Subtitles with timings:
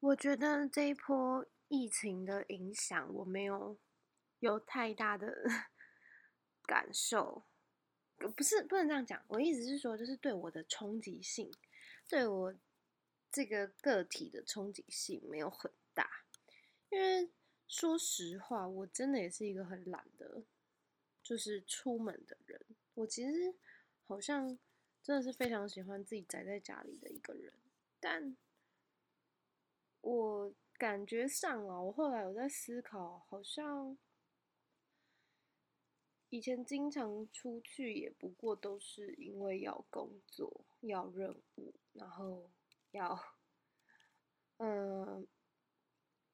[0.00, 3.76] 我觉得这一波疫情的影响，我没有
[4.38, 5.34] 有太大的
[6.64, 7.44] 感受。
[8.16, 9.22] 不是，不能这样讲。
[9.28, 11.52] 我意思是说，就是对我的冲击性，
[12.08, 12.54] 对我
[13.30, 16.24] 这个个体的冲击性没有很大。
[16.90, 17.30] 因为
[17.66, 20.42] 说实话，我真的也是一个很懒的，
[21.22, 22.60] 就是出门的人。
[22.94, 23.54] 我其实
[24.06, 24.58] 好像
[25.02, 27.52] 真的是非常喜欢自己宅在家里的一个人。
[28.00, 28.36] 但
[30.10, 33.98] 我感觉上啊，我后来有在思考，好像。
[36.30, 42.50] 以前经常出去，也不过都是因为要工作、要任务，然后
[42.90, 43.18] 要
[44.58, 45.26] 嗯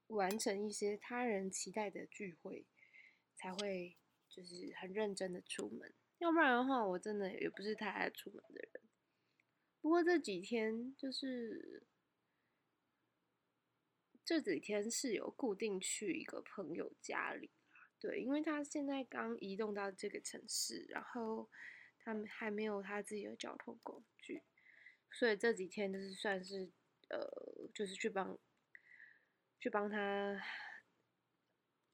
[0.09, 2.67] 完成一些他人期待的聚会，
[3.37, 3.97] 才会
[4.29, 5.95] 就是很认真的出门。
[6.19, 8.83] 要不然的话，我真的也不是太爱出门的人。
[9.81, 11.84] 不过这几天就是
[14.24, 17.50] 这几天是有固定去一个朋友家里。
[18.00, 21.48] 对，因为他现在刚移动到这个城市，然后
[21.98, 24.42] 他们还没有他自己的交通工具，
[25.11, 26.70] 所以这几天就是算是
[27.08, 28.39] 呃，就是去帮
[29.58, 30.42] 去帮他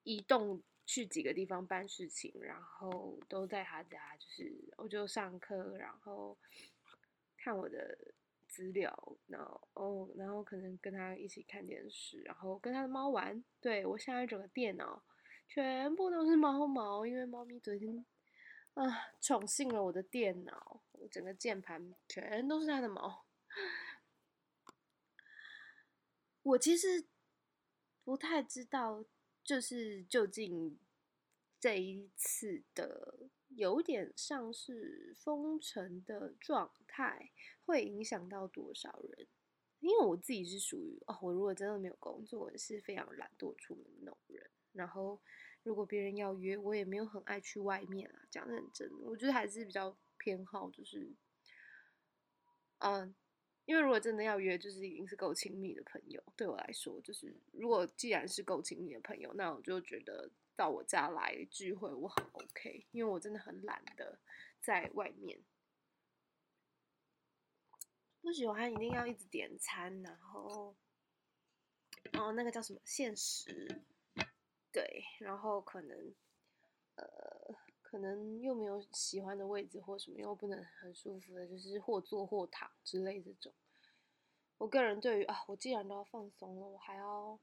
[0.02, 6.36] 移动去几个地方办事情，然后都在他家，就是我就上课，然后
[7.36, 7.96] 看我的
[8.60, 13.42] 资料，然后哦，然后可能跟他一起看电视，然后跟他的猫玩。
[13.58, 15.02] 对，我现在整个电脑。
[15.48, 18.04] 全部都是猫毛，因为猫咪昨天
[18.74, 18.84] 啊
[19.20, 23.24] 宠幸了我的电脑，我整个键盘全都是它的毛。
[26.42, 27.04] 我其实
[28.04, 29.04] 不太知道，
[29.42, 30.78] 就是究竟
[31.58, 37.32] 这一次的有点像是封城的状态，
[37.70, 39.26] 会影响到多少人？
[39.78, 44.50] 因为我自己是属于哦，我如果真的没有工作，我是非常懒惰出门的那种人。
[44.72, 45.18] 然后，
[45.62, 48.26] 如果别人要约，我也没有很爱去外面啊。
[48.30, 51.10] 讲认真，我觉得还是比较偏好，就是，
[52.78, 53.14] 嗯，
[53.64, 56.22] 因为如果真的要约，就是已经是够亲密的朋友。
[56.36, 64.18] 对我来说，就是如果既然是够亲密的朋友，那我就觉得到我家来聚会我很 OK，因为我真的很懒得
[64.60, 65.40] 在外面，
[68.20, 70.76] 不喜欢一定要一直点餐，然后，
[72.12, 73.82] 哦，那个叫什么限时。
[74.72, 76.14] 对，然后可能，
[76.94, 77.04] 呃，
[77.82, 83.52] 可能又没有喜欢的位置或什么，又不能很舒服的，就是或坐或躺之类这种。
[84.58, 87.40] 我个人对于啊，我既然都要放松了，我还要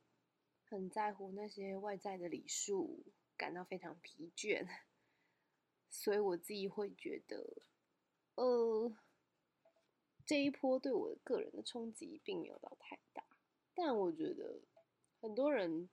[0.69, 3.03] 很在乎那些外在的礼数，
[3.35, 4.65] 感到非常疲倦。
[5.89, 7.61] 所以我自己会觉得，
[8.35, 8.95] 呃，
[10.27, 13.23] 这一波对我个人的冲击并没有到太大，
[13.73, 14.61] 但我觉得
[15.19, 15.89] 很多人。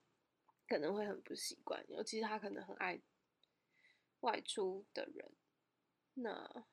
[0.67, 2.99] 可能会很不习惯，尤其是他可能很爱
[4.21, 5.31] 外出的人，
[6.15, 6.65] 那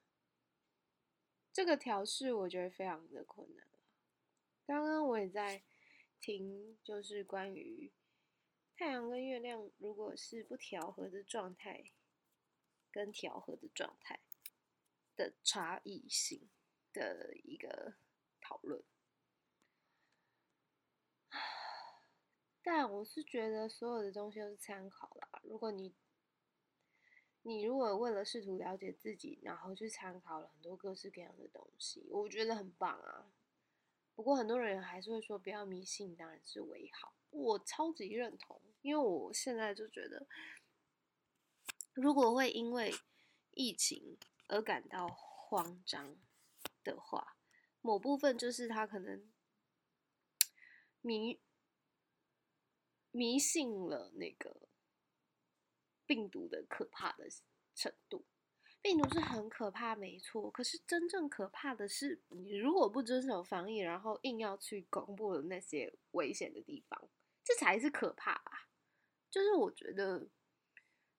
[1.53, 3.67] 这个调试我觉得非常的困难。
[4.65, 5.63] 刚刚我也在
[6.23, 7.93] 听，就是关于
[8.79, 11.93] 太阳跟月亮如果是不调和的状态，
[12.91, 14.21] 跟调和的状态
[15.15, 16.49] 的差异性
[16.93, 17.95] 的一个
[18.41, 18.83] 讨论。
[22.63, 25.41] 但我是觉得所有的东西都是参考啦。
[25.43, 25.95] 如果你，
[27.43, 33.33] 你如果为了试图了解自己，然后去参考了很多各式各样的东西，我觉得很棒啊。
[34.15, 37.15] 不过很多人还是会说不要迷信，当然是为好。
[37.31, 40.27] 我超级认同，因为我现在就觉得，
[41.95, 42.95] 如果会因为
[43.53, 46.17] 疫情而感到慌张
[46.83, 47.37] 的话，
[47.81, 49.31] 某部分就是他可能
[51.01, 51.41] 迷。
[53.15, 54.71] 迷信了那个
[56.07, 57.29] 病毒的可怕的
[57.75, 58.25] 程度，
[58.81, 60.51] 病毒是很可怕，没错。
[60.51, 67.11] 可是真正可怕的是，你如果不遵守防疫，然后硬要去公布的那些危险的地方，
[67.45, 68.71] 这才是可怕吧？
[69.31, 70.31] 就是我觉得，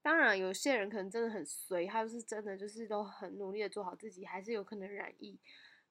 [0.01, 5.39] 当然有些人可能真的很衰，他就是真的就是都很努力的做好自己，还是有可能染疫。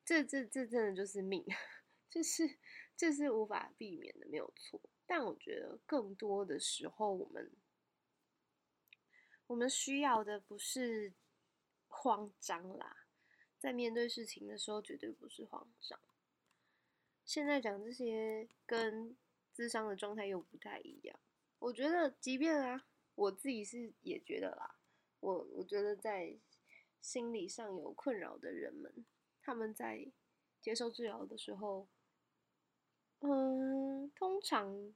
[0.04, 1.44] 这这这真的就是命，
[2.10, 2.58] 就是
[2.96, 4.80] 这是无法避免的，没有错。
[5.06, 7.50] 但我觉得更多的时候，我们
[9.46, 11.12] 我们需要的不是
[11.86, 13.06] 慌张啦，
[13.58, 16.00] 在面对事情的时候，绝对不是慌张。
[17.24, 19.16] 现在讲这些跟
[19.54, 21.18] 智商的状态又不太一样。
[21.58, 24.76] 我觉得，即便啊，我自己是也觉得啦，
[25.20, 26.36] 我我觉得在
[27.00, 29.04] 心理上有困扰的人们，
[29.42, 30.10] 他们在
[30.60, 31.88] 接受治疗的时候。
[33.24, 34.92] 嗯，通常，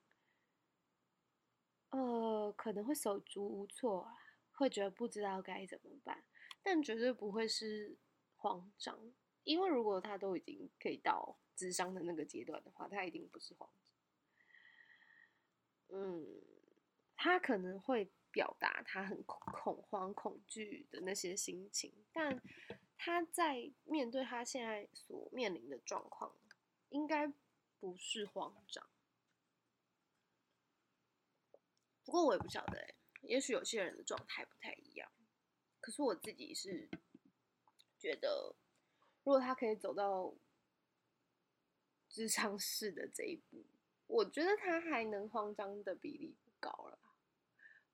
[1.91, 4.09] 呃，可能会手足无措，
[4.51, 6.25] 会觉得不知道该怎么办，
[6.61, 7.97] 但绝对不会是
[8.35, 8.99] 慌张，
[9.45, 13.71] 因为如果他都已经可以到智商的那个阶段的话，他一定不是慌
[15.89, 16.01] 张。
[16.01, 16.27] 嗯，
[17.15, 22.43] 他可能会表达他很恐慌、恐惧的那些心情，但
[22.97, 26.35] 他在面对他现在所面临的状况，
[26.89, 27.33] 应该
[27.79, 28.89] 不是慌张。
[32.05, 35.11] 不过我也不晓得，也许有些人的状态不太一样。
[35.81, 36.89] 可是我自己是
[37.99, 38.55] 觉得，
[39.25, 40.35] 如果他可以走到
[42.09, 43.65] 智商室的这一步。
[44.09, 46.99] 我觉得他还能慌张的比例不高了，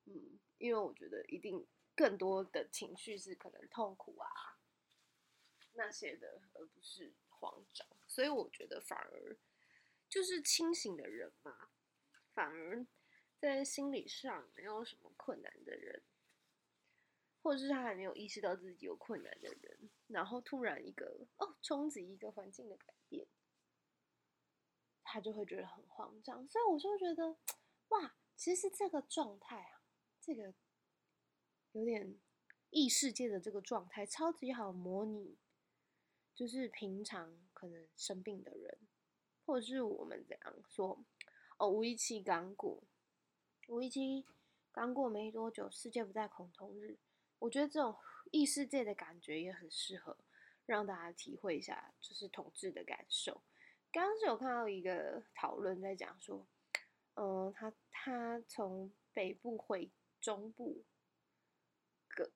[0.05, 1.67] 嗯，因为我觉得一定
[1.97, 4.52] 更多的情绪是可能痛苦啊
[5.75, 7.87] 那些的，而不是慌张。
[8.07, 9.37] 所以我觉得反而
[10.09, 11.71] 就是清醒的人嘛，
[12.33, 12.87] 反而
[13.39, 16.03] 在心理上没有什么困难的人，
[17.43, 23.27] 或者是他还没有意识到自己有困难的人，然后突然一个哦冲击一个环境的改变。
[25.05, 27.37] 他就会觉得很慌张，所以我就觉得，
[27.89, 29.83] 哇，其实这个状态啊，
[30.19, 30.55] 这个
[31.73, 32.19] 有点
[32.71, 35.37] 异世界的这个状态，超级好模拟，
[36.34, 38.79] 就是平常可能生病的人，
[39.44, 40.99] 或者是我们怎样说，
[41.58, 42.82] 哦，五一七刚过，
[43.69, 44.25] 五一七
[44.73, 46.96] 刚过没多久，世界不再恐同日，
[47.38, 47.94] 我觉得这种
[48.31, 50.17] 异世界的感觉也很适合
[50.64, 53.43] 让大家体会一下，就是统治的感受。
[53.93, 56.46] 刚刚是有看到一个讨论在讲说，
[57.14, 60.82] 嗯，他他从北部回中部，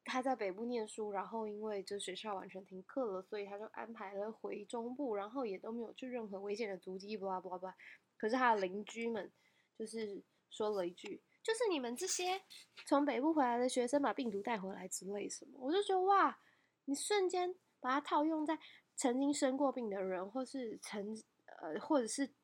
[0.04, 7.76] 他在北部念书，然后因为这学校完全停课了，所以他就安排了回中部，然后也都没有去任何危险的足迹，巴拉巴拉巴拉。
[8.16, 9.30] 可是他的邻居们
[9.78, 12.40] 就是说了一句，就是你们这些
[12.86, 16.38] 从北部回来的学生把病毒带回来之类什么，我就觉得哇，
[16.84, 18.58] 你瞬间把它套用在
[18.94, 21.16] 曾经生过病的人，或是曾。
[21.62, 22.34] 呃，或者是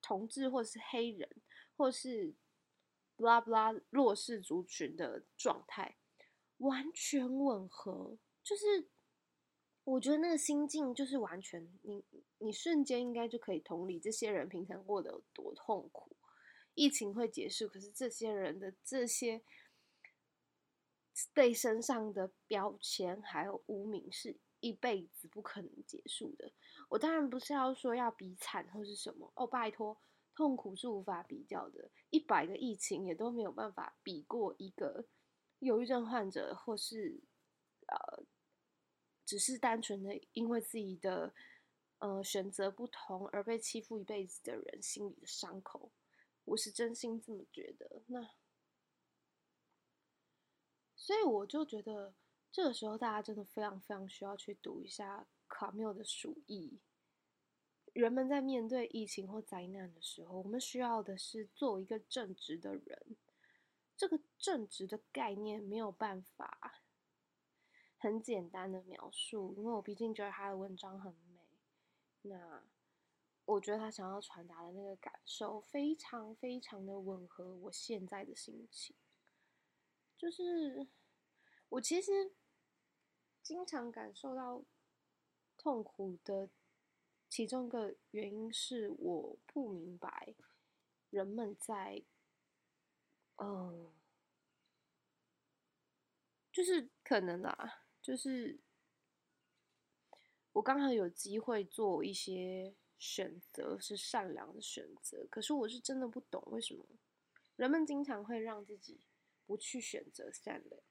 [0.00, 1.28] 同志，或者是黑人，
[1.76, 2.34] 或者是
[3.14, 5.94] 布拉布拉弱势族群的状态，
[6.58, 8.18] 完全吻合。
[8.42, 8.88] 就是
[9.84, 12.04] 我觉得那个心境，就是完全你
[12.38, 16.16] 你瞬间应该就可以同理这些人平常过得有多痛苦。
[16.74, 19.42] 疫情会结束，可是这些人的这些
[21.32, 26.52] 被身上的标签还有污名是一辈子不可能结束的。
[26.90, 29.96] 我当然不是要说要比惨或是什么哦，拜托，
[30.34, 35.06] 痛苦是无法比较的，一百个疫情也都没有办法比过一个
[35.66, 37.20] 忧郁症患者，或是
[37.88, 38.24] 呃，
[39.24, 41.34] 只是单纯的因为自己的
[41.98, 45.90] 呃选择不同而被欺负一辈子的人心里的伤口，
[46.44, 48.02] 我是真心这么觉得。
[48.06, 48.30] 那
[50.94, 52.14] 所以我就觉得
[52.50, 55.26] 这个时候大家真的非常非常需要去读一下。
[55.48, 56.80] 卡缪的鼠疫，
[57.92, 63.16] 人们在面对疫情或灾难的时候，我们需要的是做一个正直的人。
[63.96, 66.82] 这个正直的概念没有办法
[67.96, 71.40] 很简单的描述，因为我毕竟觉得他的文章很美。
[72.22, 72.62] 那
[73.44, 78.94] 我觉得他想要传达的那个感受，非常非常的吻合我现在的心情。
[80.16, 80.86] 就是
[81.70, 82.32] 我其实
[83.42, 84.62] 经常感受到。
[85.58, 86.48] 痛苦的
[87.28, 90.34] 其中一个原因是我不明白
[91.10, 92.04] 人们在，
[93.36, 93.92] 嗯，
[96.52, 98.58] 就是可能啦，就是
[100.52, 106.84] 我刚好有机会做一些选择是善良的选择，可是我是真的不懂为什么
[107.56, 109.00] 人们经常会让自己
[109.46, 110.82] 不去选择善良。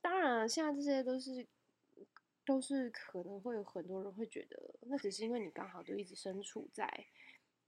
[0.00, 1.46] 当然了，现在这些都是。
[2.46, 7.06] 都是可能会有很多人会觉得，那只是因为你刚好就一直身处在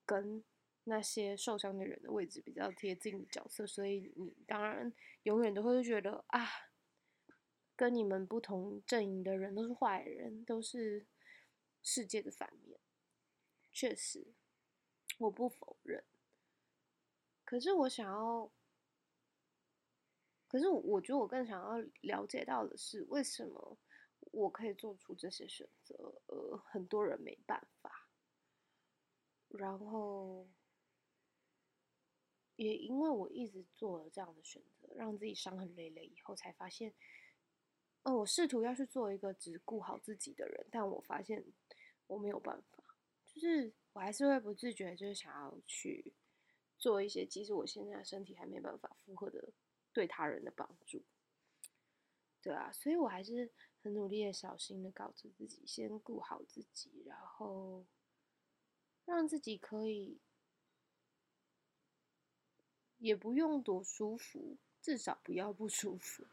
[0.04, 0.44] 跟
[0.86, 4.92] 那些受伤的人的位置比较贴近的角色，所以你当然
[5.24, 6.46] 永远都会觉得啊，
[7.76, 11.06] 跟你们不同阵营的人都是坏人，都是
[11.82, 12.78] 世界的反面。
[13.72, 14.34] 确实，
[15.18, 16.04] 我不否认。
[17.44, 18.50] 可是我想要，
[20.48, 23.78] 可是我觉得我更想要了解到的是为什么。
[24.32, 25.94] 我可以做出这些选择，
[26.26, 28.08] 呃，很多人没办法。
[29.48, 30.46] 然后，
[32.56, 36.94] 也因为我一直做了这样的选择，让自己伤痕累累，以后才发现，
[38.02, 41.44] 哦，我试图要去做一个只顾好自己的人，但我发现
[42.06, 42.82] 我没有办法。
[43.26, 46.14] 就是我还是会不自觉就是想要去
[46.78, 49.52] 做一些，即使我现在身体还没办法负荷的
[49.92, 51.04] 对他人的帮助。
[52.40, 57.84] 对啊，所以我还是很努力的、小心的告诉自己，先顾好自己，然后
[59.04, 60.18] 让自己可以。
[62.98, 66.24] 也不用多舒服，至少不要不舒服。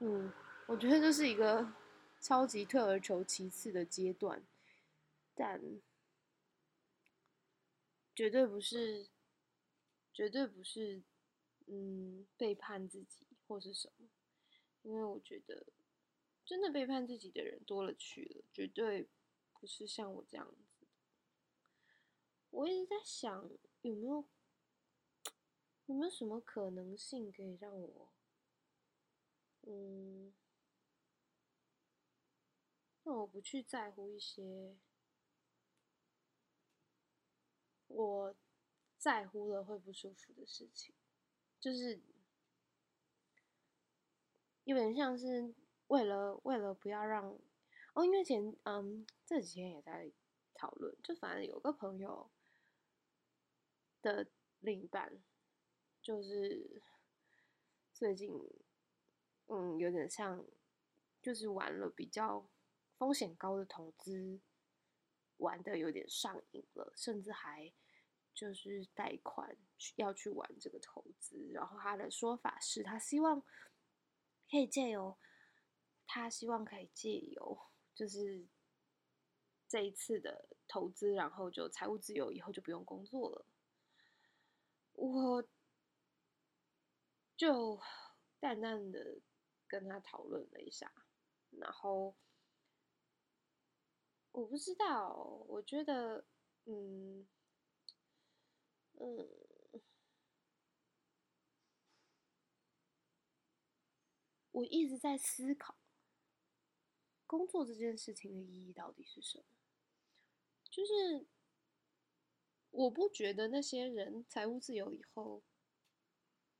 [0.00, 0.32] 嗯，
[0.66, 1.72] 我觉得这是一个
[2.20, 4.42] 超级退而求其次的阶段，
[5.34, 5.60] 但
[8.14, 9.08] 绝对不是，
[10.12, 11.02] 绝对不是，
[11.66, 14.08] 嗯，背叛自己或是什么。
[14.82, 15.66] 因为我觉得，
[16.44, 19.08] 真的背叛自己的人多了去了，绝对
[19.58, 20.86] 不是像我这样子。
[22.50, 23.50] 我一直在想，
[23.82, 24.24] 有没有。
[25.88, 28.12] 有没有什么可能性可以让我，
[29.62, 30.34] 嗯，
[33.02, 34.76] 让我不去在乎一些
[37.86, 38.36] 我
[38.98, 40.94] 在乎了会不舒服的事情？
[41.58, 41.98] 就是
[44.64, 45.54] 有点像是
[45.86, 47.34] 为了为了不要让
[47.94, 50.12] 哦，因为前嗯这几天也在
[50.52, 52.30] 讨论，就反正有个朋友
[54.02, 54.30] 的
[54.60, 55.22] 另一半。
[56.08, 56.80] 就是
[57.92, 58.32] 最近，
[59.48, 60.42] 嗯，有点像，
[61.20, 62.48] 就是玩了比较
[62.96, 64.40] 风险高的投资，
[65.36, 67.70] 玩的有点上瘾了，甚至还
[68.32, 69.54] 就是贷款
[69.96, 71.50] 要去玩这个投资。
[71.52, 73.42] 然后他的说法是他希望
[74.50, 75.18] 可以借由，
[76.06, 78.46] 他希望可以借由，就是
[79.68, 83.44] 这一次的投资，然后就财务自由，以后就不用工作了。
[84.94, 85.46] 我。
[87.38, 87.80] 就
[88.40, 89.20] 淡淡的
[89.68, 90.92] 跟他讨论了一下，
[91.50, 92.16] 然后
[94.32, 95.14] 我不知道，
[95.46, 96.26] 我觉得，
[96.64, 97.28] 嗯
[98.94, 99.28] 嗯，
[104.50, 105.78] 我一直在思考
[107.24, 109.44] 工作这件事情的意义到底是什么？
[110.68, 111.28] 就是
[112.70, 115.44] 我不觉得那些人财务自由以后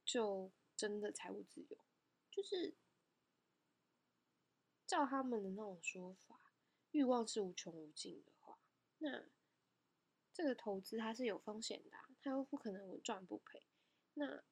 [0.04, 0.52] 就。
[0.78, 1.76] 真的财务自由，
[2.30, 2.76] 就是
[4.86, 6.52] 照他们的那种说法，
[6.92, 8.60] 欲望是无穷无尽的话，
[8.98, 9.24] 那
[10.32, 13.66] 这个投资它是有风险的啊，它又不可能稳赚不赔。
[14.14, 14.44] 那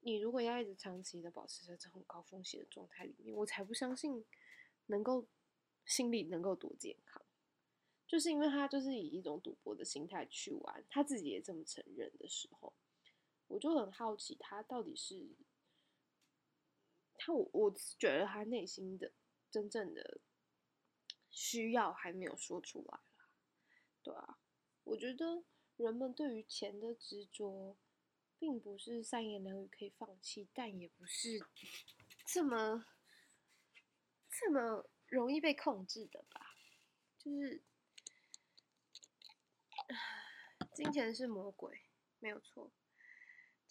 [0.00, 4.24] 你如果要一直长期的保持在这种高风险的状态里面，我才不相信
[4.86, 5.28] 能够
[5.84, 7.22] 心里能够多健康。
[8.06, 12.72] 就是因为他就是以一种赌博的心态去玩，他自己也这么承认的时候。
[13.54, 15.28] 我就很好奇，他到底是
[17.16, 19.12] 他我我觉得他内心的
[19.48, 20.20] 真正的
[21.30, 23.28] 需要还没有说出来啦，
[24.02, 24.40] 对啊，
[24.82, 25.44] 我觉得
[25.76, 27.76] 人们对于钱的执着，
[28.40, 31.46] 并不是三言两语可以放弃，但也不是
[32.26, 32.84] 这么
[34.28, 36.56] 这么容易被控制的吧？
[37.20, 37.62] 就是
[40.74, 41.82] 金钱是魔鬼，
[42.18, 42.72] 没有错。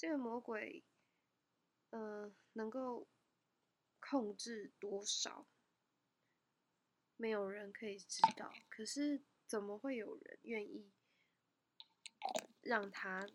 [0.03, 0.83] 这个魔鬼，
[1.91, 3.07] 嗯、呃，能够
[4.01, 5.47] 控制多少，
[7.15, 8.51] 没有人可以知道。
[8.67, 10.91] 可是，怎么会有人愿意
[12.59, 13.25] 让他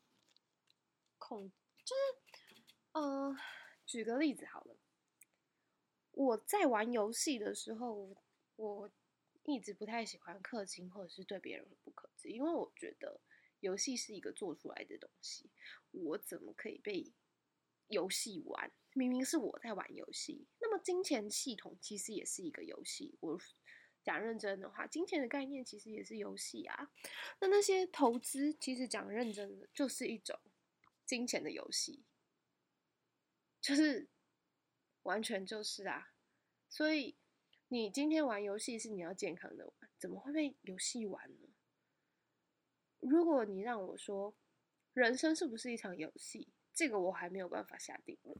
[1.17, 1.51] 控？
[1.87, 2.53] 就是，
[2.93, 3.37] 嗯、呃，
[3.87, 4.77] 举个例子好了，
[6.11, 8.15] 我在玩游戏的时候，
[8.57, 8.91] 我
[9.45, 13.23] 一直不太喜欢氪金，或者是对别人不客气，因为我觉得。
[13.61, 15.51] 游戏是一个做出来的东西，
[15.91, 17.13] 我怎么可以被
[17.89, 18.71] 游戏玩？
[18.95, 20.47] 明明是我在玩游戏。
[20.61, 23.17] 那么金钱系统其实也是一个游戏。
[23.21, 23.41] 我
[24.03, 26.91] 讲认真的话，金钱的概念其实也是游戏啊。
[27.41, 30.39] 那那些投资其实讲认真的，就是一种
[31.05, 32.05] 金钱的游戏，
[33.61, 34.09] 就是
[35.03, 36.13] 完全就是啊。
[36.71, 37.17] 所以
[37.69, 41.48] 你今天玩游戏是你要健康的玩，怎么会被游戏玩呢？
[43.09, 44.35] 如果你让我说，
[44.93, 46.49] 人生是不是一场游戏？
[46.75, 48.37] 这个我还没有办法下定论，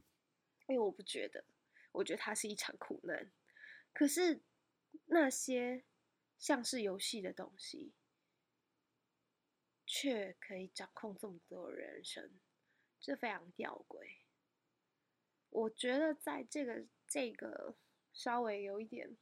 [0.67, 1.43] 因为我不觉得，
[1.91, 3.31] 我觉得它是一场苦难。
[3.91, 4.41] 可是
[5.07, 5.83] 那些
[6.37, 7.91] 像是游戏的东西，
[9.85, 12.39] 却可以掌控这么多人生，
[13.01, 14.19] 这非常吊诡。
[15.49, 17.75] 我觉得在这个这个
[18.13, 19.17] 稍微有一点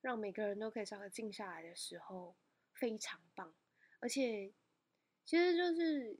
[0.00, 2.36] 让每个人都可以稍微静下来的时候，
[2.72, 3.54] 非常棒，
[4.00, 4.52] 而且。
[5.28, 6.18] 其实就是，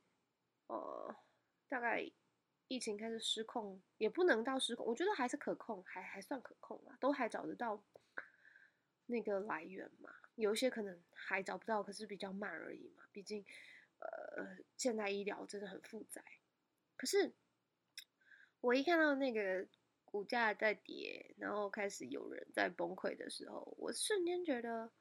[0.67, 1.17] 呃，
[1.67, 2.13] 大概
[2.67, 7.83] 疫情开始失控，也不能到失控，我觉得还是可控，还还算可控啊，都还找得到
[9.07, 10.15] 那个来源嘛。
[10.35, 13.05] 有一些可能还找不到，可是比较慢而已嘛。
[13.11, 13.43] 毕竟，
[14.01, 16.23] 呃，现代医疗真的很复杂。
[16.95, 17.33] 可是，
[18.61, 19.67] 我一看到那个
[20.05, 24.93] 股价在跌，然后开始有人在崩溃的时候，我瞬间觉得，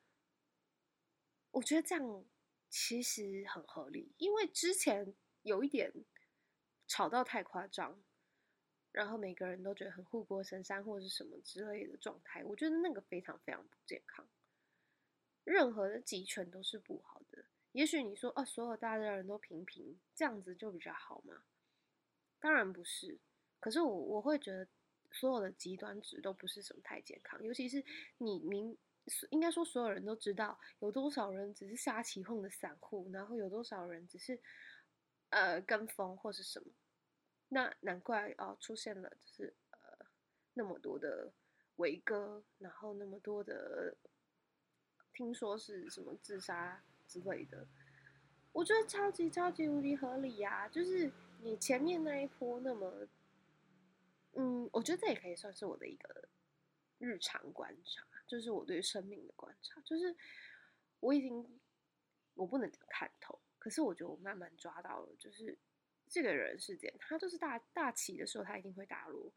[1.52, 2.26] 我觉得这样
[2.70, 5.94] 其实很合理，因为之前有一点
[6.88, 8.02] 吵到太夸张。
[8.94, 14.28] 然后每个人都觉得很护国神山或者是什么之类的状态，我觉得那个非常非常不健康。
[15.44, 17.46] 任何的集权都是不好的。
[17.74, 21.44] 也许你说啊，所有大家的人都平平，这样子就比较好吗？
[22.40, 23.20] 当然不是。
[23.60, 24.68] 可是我我会觉得
[25.12, 27.86] 所有的极端值都不是什么太健康，尤其是
[28.18, 28.76] 你明
[29.32, 34.40] 应该说所有人都知道有多少人只是瞎起哄的散户，然后有多少人只是
[35.30, 36.66] 呃跟风或是什么。
[37.50, 40.06] 那难怪哦，出现了就是呃
[40.54, 41.32] 那么多的
[41.78, 43.96] 维哥，然后那么多的
[45.14, 47.66] 听说是什么自杀之类的，
[48.52, 51.12] 我觉得超级超级无敌合理呀、就是
[51.42, 53.08] 你前面那一波那么，
[54.34, 56.28] 嗯，我觉得这也可以算是我的一个
[56.98, 60.16] 日常观察，就是我对生命的观察，就是
[61.00, 61.60] 我已经
[62.36, 65.58] 我不能看透，可是我觉得我慢慢抓到了，就是。
[66.10, 69.30] 这个人事件，他就是大大起的时候，他一定会大落。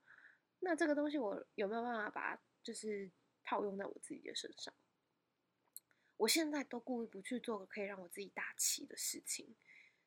[0.60, 3.10] 那这个东西，我有没有办法把它就是
[3.42, 4.72] 套用在我自己的身上？
[6.16, 9.56] 我现在都故意不去做个可以让我自己大起的事情，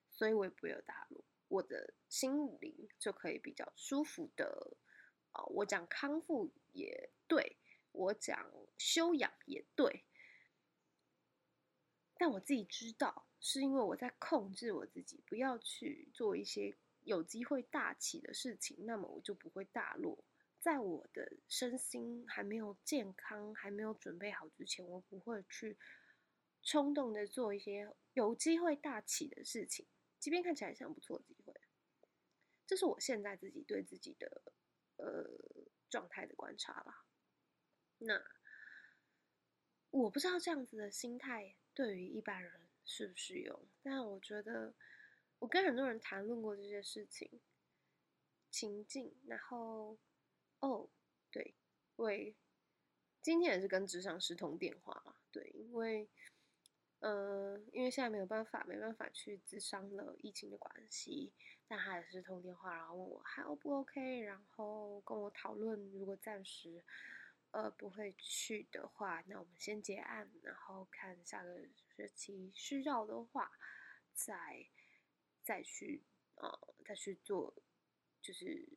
[0.10, 4.78] 所以我也不会有大落，我的心灵就可以比较舒服的。
[5.34, 7.58] 哦，我讲康复也对，
[7.93, 10.03] 我讲修养也对，
[12.17, 13.27] 但我自己知道。
[13.45, 20.23] 是因为我在控制我自己，不要去做一些有机会大起的事情，那么我就不会大落。
[20.62, 25.77] 在我的身心还没有健康、还没有准备好之前，我不会去
[26.63, 29.85] 冲动的做一些有机会大起的事情，
[30.19, 31.53] 即便看起来像不错的机会。
[32.65, 34.41] 这是我现在自己对自己的
[34.95, 35.29] 呃
[35.89, 37.03] 状态的观察啦。
[38.06, 38.22] 那
[39.92, 42.52] 我不知道这样子的心态对于一般人
[42.84, 43.60] 适不适用？
[43.82, 44.74] 但我觉得，
[45.39, 47.39] 我跟很多人谈论过这些事情，
[48.50, 49.98] 情境，然后，
[50.60, 50.89] 哦，
[51.32, 51.54] 对，
[51.98, 52.36] 喂，
[53.22, 56.10] 今天也是跟咨商师通电话嘛，对，因为，
[57.00, 61.32] 呃，因为现在没有办法，没办法去咨商了，疫情的关系，
[61.68, 66.84] 但他也是通电话，然后问我还 O 不 OK，然后跟我讨论，如果暂时。
[67.54, 73.52] 呃，不会去的话，那我们先结案，然后看下个学期需要的话，
[74.12, 74.66] 再
[75.44, 77.54] 再去呃再去做，
[78.24, 78.68] 就是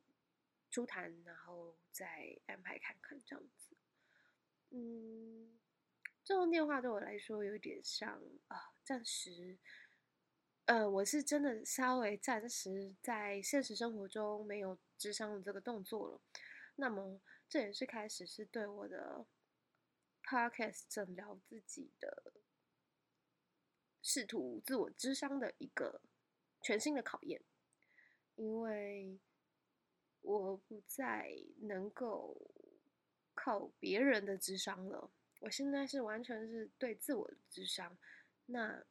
[0.69, 3.75] 初谈，然后再安排看看这样子。
[4.69, 5.57] 嗯，
[6.23, 9.57] 这通电话对我来说有点像啊，暂时，
[10.65, 16.21] 呃，我是真的稍微暂时在现实生活中没有智商的这个动作了，
[16.75, 17.19] 那么。
[17.49, 19.25] 这也是开始，是对我的
[20.23, 22.33] podcast 诊疗自己的
[24.01, 26.01] 试图自我智商的一个
[26.61, 27.41] 全新的考验，
[28.35, 29.17] 因为
[30.21, 31.31] 我不再
[31.61, 32.51] 能够
[33.33, 37.97] 靠别人的智商了，我现在是完全是对自我的咨商。
[38.47, 38.83] 那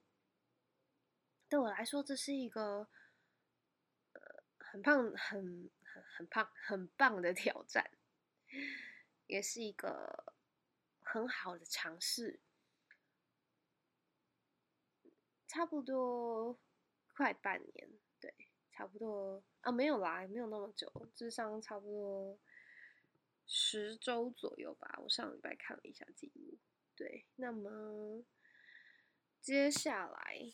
[1.49, 2.89] 对我来说，这是一个
[4.59, 7.91] 很棒、很很很棒、很棒的挑战。
[9.27, 10.35] 也是一个
[11.01, 12.41] 很好的尝试，
[15.47, 16.59] 差不多
[17.09, 17.91] 快半年，
[18.21, 18.35] 对，
[18.71, 22.39] 差不多啊，没有啦，没有那么久，智商差不多
[23.47, 24.99] 十周左右吧。
[25.03, 26.59] 我上礼拜看了一下记录，
[26.95, 28.25] 对，那么
[29.41, 30.53] 接下来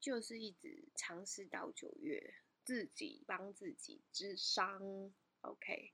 [0.00, 5.92] 就是一直尝试到九月，自己帮自己智商，OK。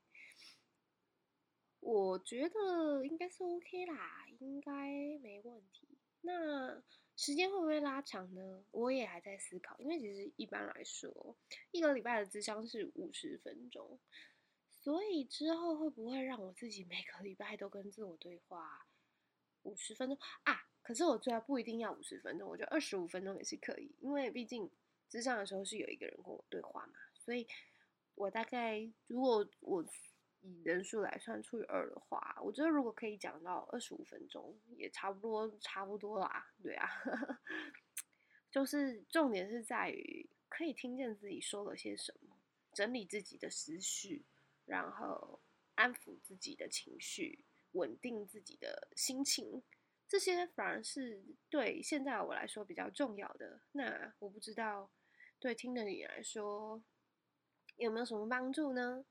[1.81, 5.87] 我觉得应该是 OK 啦，应该没问题。
[6.21, 6.83] 那
[7.15, 8.63] 时间会不会拉长呢？
[8.71, 11.35] 我也还在思考，因为其实一般来说，
[11.71, 13.97] 一个礼拜的智商是五十分钟，
[14.69, 18.85] 所以之后会不会让我自己每个礼拜都跟自我对话
[19.63, 20.67] 五十分钟啊？
[20.81, 24.69] 可是我最好不一定要五十分钟，我觉得二十五分钟也是可以，因为毕竟
[25.09, 27.47] 咨商的时候是有一个人跟我对话嘛，所以
[28.15, 29.85] 我大概如果我。
[30.41, 36.51] 以人数来算，除以二的话，我觉得如果可以讲到二十五分钟，也差不多，差不多啦。
[36.63, 36.87] 对啊，
[38.49, 42.37] 就是重点是在于可以听见自己说了些什么，
[42.73, 44.25] 整理自己的思绪，
[44.65, 45.41] 然后
[45.75, 49.61] 安抚自己的情绪，稳定自己的心情，
[50.07, 53.61] 这些反而是对现在我来说比较重要的。
[53.73, 54.89] 那我不知道
[55.37, 56.81] 对听的你来说
[57.77, 59.05] 有没有什么帮助呢？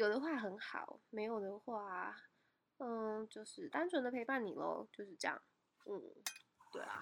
[0.00, 2.16] 有的话很好，没有的话，
[2.78, 5.42] 嗯，就是单纯的陪伴你喽，就是这样。
[5.84, 6.00] 嗯，
[6.72, 6.98] 对啊，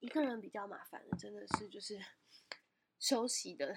[0.00, 2.02] 一个人比较麻烦，真的是就是
[2.98, 3.76] 休息的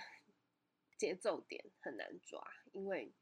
[0.98, 3.14] 节奏点很难抓，因为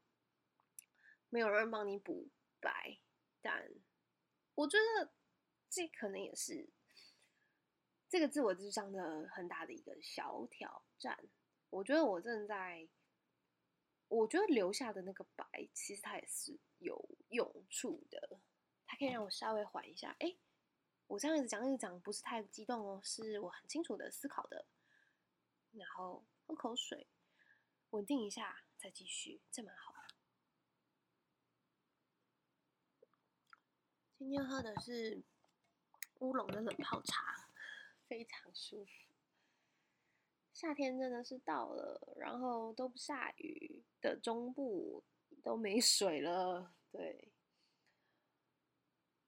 [1.28, 2.30] 没有人帮你补。
[2.60, 3.00] 白，
[3.42, 3.68] 但
[4.54, 5.12] 我觉得
[5.68, 6.70] 这可能也是
[8.08, 11.28] 这个自我智商的很大的一个小挑战。
[11.70, 12.88] 我觉得我正在，
[14.08, 18.40] 我觉得留下的那个白，其实它也是有用处的，
[18.86, 20.16] 它可以让我稍微缓一下。
[20.20, 20.36] 哎，
[21.06, 24.66] 我这样子讲一讲，不是太激动哦，是我很清楚的思考的，
[25.72, 27.08] 然后喝口水，
[27.90, 29.94] 稳定一下，再继续，这蛮好。
[34.18, 35.22] 今天喝的是
[36.20, 37.50] 乌龙的冷泡茶，
[38.08, 38.90] 非常舒服。
[40.56, 45.04] 夏天真的是到了，然后都不下雨的中部
[45.42, 46.74] 都没水了。
[46.90, 47.30] 对，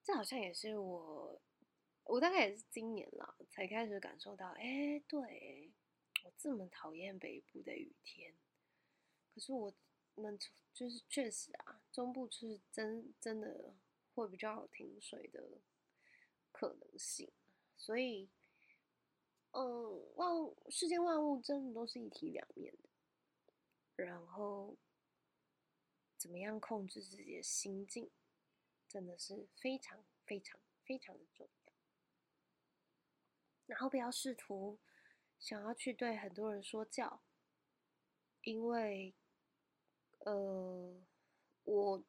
[0.02, 1.38] 这好像也是我，
[2.04, 5.70] 我大概也是今年了才开始感受到，哎，对，
[6.24, 8.32] 我这么讨厌北部的雨天，
[9.34, 9.70] 可是我
[10.14, 10.38] 们
[10.72, 13.74] 就是确实啊，中部是真真的。
[14.14, 15.40] 会比较好停水的
[16.50, 17.30] 可能性，
[17.76, 18.28] 所以，
[19.52, 20.28] 嗯，万
[20.68, 22.88] 世间万物真的都是一体两面的。
[23.94, 24.76] 然后，
[26.16, 28.11] 怎么样控制自己的心境，
[28.88, 31.72] 真的是非常非常非常的重要。
[33.66, 34.81] 然后，不要试图
[35.38, 37.22] 想要去对很多人说教，
[38.42, 39.14] 因为，
[40.18, 41.00] 呃，
[41.64, 42.04] 我。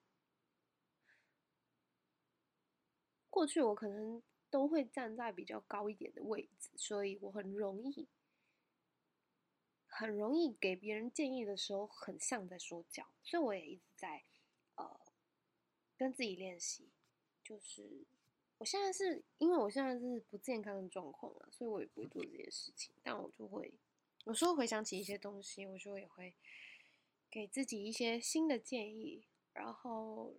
[3.32, 8.08] 过去我可能都会站在比较高一点的位置，所以我很容易，
[9.88, 13.08] 很容易给别人建议的时候，很像在说教。
[13.24, 14.24] 所以我也一直在，
[14.76, 15.00] 呃，
[15.98, 16.90] 跟自己练习，
[17.44, 18.06] 就是
[18.58, 22.94] 我现在是因为我现在是不健康的状况啊，所以我也不会做这些事情。
[23.04, 23.74] 但我就会
[24.26, 26.36] 有时候回想起一些东西，我就也会
[27.30, 30.36] 给自己一些新的建议，然后。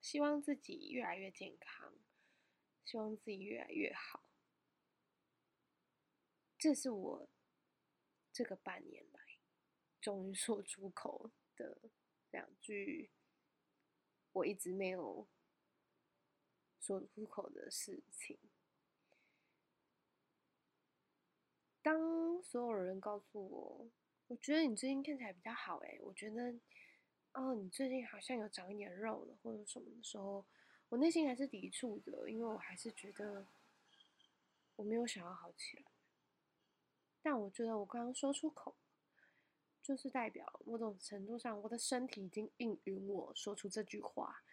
[0.00, 1.94] 希望自己越来越健康，
[2.84, 4.22] 希望自己越来越好。
[6.58, 7.28] 这是我
[8.32, 9.20] 这个半年来
[10.00, 11.78] 终于说出口的
[12.30, 13.10] 两句，
[14.32, 15.26] 我一直没有
[16.80, 18.38] 说出口的事情。
[21.82, 23.90] 当所有人告诉我，
[24.28, 26.60] 我觉得你最近看起来比较好，诶，我觉得。
[27.34, 30.44] 哦，你最近好像有长一点肉了，或者什么的时候，
[30.92, 33.46] 我内心还是抵触的，因为我还是觉得
[34.76, 35.84] 我没有想要好起来。
[37.22, 38.76] 但我觉得我刚刚说出口，
[39.82, 44.44] 就是代表某种程度上，我的身体已经应允我说出这句话，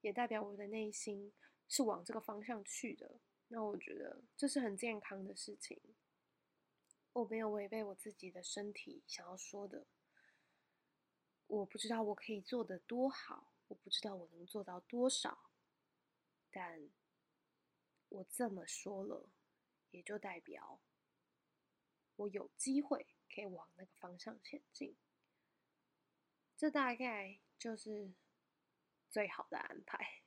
[0.00, 1.32] 也代表我的内心
[1.68, 3.20] 是往这个方向去的。
[3.46, 5.80] 那我觉得这是很健康的事情，
[7.12, 9.86] 我没有违背我自己的身体想要说的。
[11.46, 15.38] 我不知道我可以做得多好，我不知道我能做到多少，
[16.54, 16.88] 但
[18.10, 19.28] 我这么说了，
[19.90, 20.80] 也就代表
[22.14, 24.96] 我有机会可以往那个方向前进。
[26.56, 28.14] 这大概就是
[29.10, 30.23] 最好的安排。